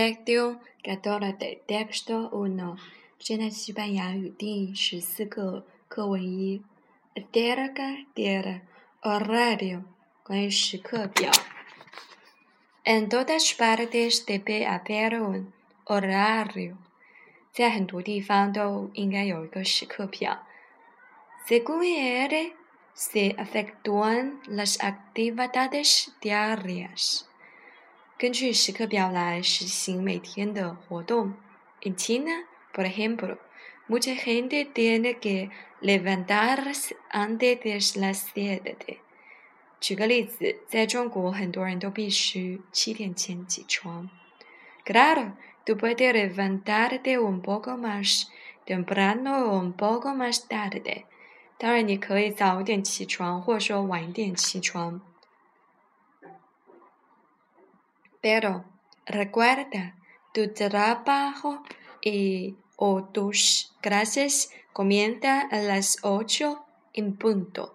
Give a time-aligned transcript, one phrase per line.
[0.00, 0.52] Lección
[0.84, 2.76] 14 de texto 1.
[3.18, 6.62] Llena 西班牙语第十四课课文一。
[7.30, 8.62] Terca tierra
[9.02, 9.82] horario
[10.22, 10.48] con
[12.84, 15.52] En todas partes debe haber un
[15.84, 16.78] horario
[17.58, 17.72] la
[22.24, 22.54] él,
[23.04, 27.26] se efectúan las actividades diarias.
[28.22, 31.34] 根据时刻表来实行每天的活动。
[31.82, 33.36] En China, por ejemplo,
[33.88, 38.98] mucha gente tiene que levantarse antes de las siete.
[39.80, 44.08] 举个例子，在中国很多人都必须七点前起床。
[44.84, 45.32] Claro,
[45.66, 48.26] tú puedes levantarte un poco más
[48.64, 51.06] temprano o un poco más tarde。
[51.58, 55.00] 当然你可以早一点起床，或者说晚一点起床。
[58.22, 58.64] Pero
[59.04, 59.96] recuerda
[60.32, 61.62] tu trabajo
[62.00, 62.54] y
[63.12, 67.74] tus clases comienza a las 8 en punto.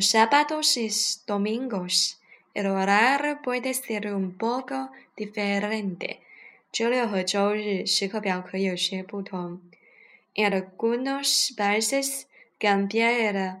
[0.00, 0.90] sábados y
[1.26, 2.20] domingos
[2.54, 6.20] el horario puede ser un poco diferente。
[6.72, 9.60] 周六和周日时刻表可有些不同。
[10.34, 12.24] En algunos países
[12.58, 13.60] cambia el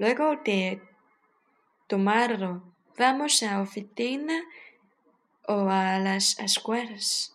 [0.00, 0.80] Luego de
[1.86, 2.62] tomarlo,
[2.96, 4.36] vamos a oficina
[5.46, 7.34] o a las escuelas.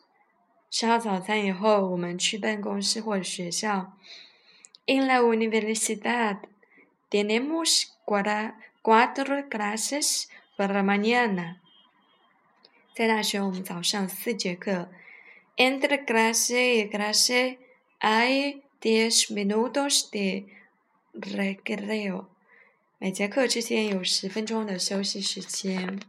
[4.87, 6.37] En la universidad
[7.09, 11.61] tenemos cuatro clases por la mañana.
[15.55, 17.59] Entre clase y clase
[17.99, 20.45] hay diez minutos de
[21.13, 22.29] recreo.
[22.97, 25.99] 每节课之间有十分钟的休息时间。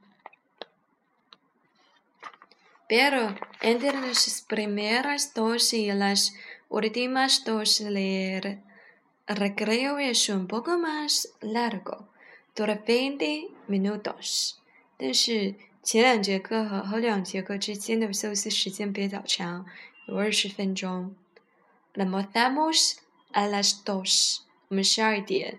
[2.89, 6.31] Pero, entre las primeras dos l a s
[6.69, 8.61] últimas dos l e e r
[9.27, 12.05] recreo es un poco más largo,
[12.55, 14.55] d veinte minutos。
[14.97, 19.67] 但是前两节课和后两节课之间的休息时间比较长，
[20.07, 21.17] 有二十分钟。
[21.95, 23.01] l 么 a m a m o s
[23.33, 24.43] a las dos。
[24.69, 25.59] 我们十二点。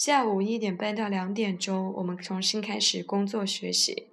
[0.00, 4.06] 下午一点半到两点钟，我们重新开始工作学习。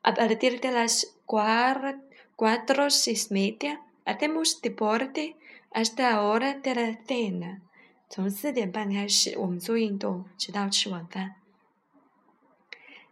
[0.00, 1.98] A 阿不，第二天来是 guar
[2.36, 5.36] cuatro seis media，a temos deporte，a
[5.84, 7.58] s t 到 hora de la cena。
[8.08, 11.34] 从四点半开始，我们做运动，直到吃晚饭。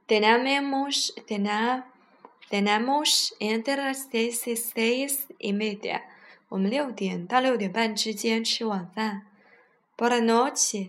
[0.09, 1.83] Tenemos tena
[2.49, 6.01] tenemos entre seis seis y media，
[6.49, 9.27] 我们六点到六点半之间吃晚饭。
[9.99, 10.89] Por la noche。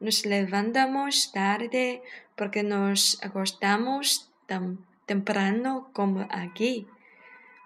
[0.00, 1.86] Nos levantamos tarde
[2.38, 4.06] porque nos acostamos
[4.48, 4.62] tan
[5.10, 6.86] temprano como aquí.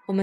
[0.08, 0.14] ¿A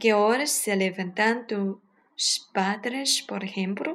[0.00, 3.90] qué hora se levantan tus padres, por ejemplo?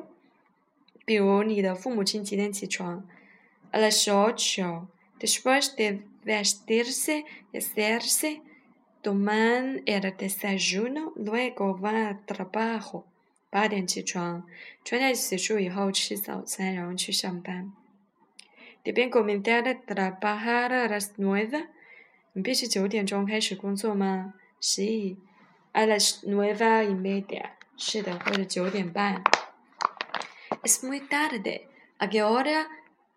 [3.72, 4.88] A las ocho,
[5.26, 5.88] después de
[6.26, 8.30] vestirse y hacerse。
[9.02, 13.06] Toman el desayuno luego va a trabajo。
[13.52, 14.46] 八点起床，
[14.86, 17.72] 穿戴、洗漱以后吃早餐，然后去上班。
[18.84, 21.66] ¿Tienes q e e z a r e trabajo a las nueve?
[22.34, 25.16] 你必须九点钟开始工作吗？Sí.
[25.72, 27.52] ¿A las nueve y media?
[27.78, 29.24] 是的，或者九点半。
[30.64, 31.62] Es muy tarde.
[32.00, 32.68] ¿A qué hora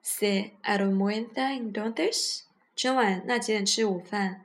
[0.01, 2.45] se almuerza entonces?
[2.95, 4.45] 晚那几点吃午饭？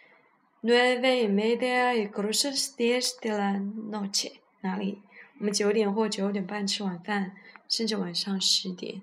[0.63, 4.31] Nueve media y catorce diez de la noche，
[4.61, 5.01] 哪里？
[5.39, 7.31] 我们九点或九点半吃晚饭，
[7.67, 9.01] 甚至晚上十点。